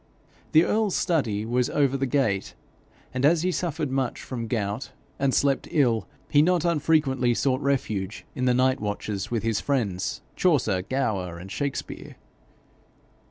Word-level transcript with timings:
The 0.53 0.63
earl's 0.65 0.95
study 0.95 1.45
was 1.45 1.69
over 1.69 1.95
the 1.95 2.07
gate, 2.07 2.55
and 3.13 3.23
as 3.23 3.43
he 3.43 3.51
suffered 3.51 3.91
much 3.91 4.19
from 4.23 4.47
gout 4.47 4.89
and 5.19 5.31
slept 5.31 5.67
ill, 5.69 6.07
he 6.27 6.41
not 6.41 6.65
unfrequently 6.65 7.35
sought 7.35 7.61
refuge 7.61 8.25
in 8.33 8.45
the 8.45 8.55
night 8.55 8.79
watches 8.79 9.29
with 9.29 9.43
his 9.43 9.61
friends 9.61 10.23
Chaucer, 10.35 10.81
Gower, 10.81 11.37
and 11.37 11.51
Shakspere. 11.51 12.15